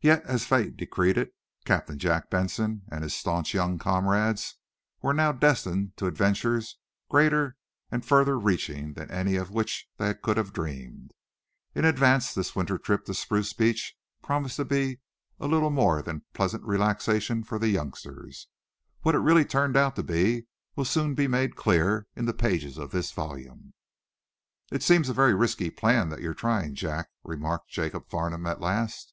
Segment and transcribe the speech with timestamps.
[0.00, 1.34] Yet, as fate decreed it,
[1.64, 4.54] Captain Jack Benson and his staunch young comrades
[5.02, 6.78] were now destined to adventures
[7.10, 7.56] greater
[7.90, 11.10] and further reaching than any of which they could have dreamed.
[11.74, 15.00] In advance, this winter trip to Spruce Beach promised to be
[15.40, 18.46] little more than a pleasant relaxation for the youngsters.
[19.00, 20.46] What it really turned out to be
[20.76, 23.74] will soon be made clear in the pages of this volume.
[24.70, 29.12] "It seems a very risky plan that you're trying, Jack," remarked Jacob Farnum, at last.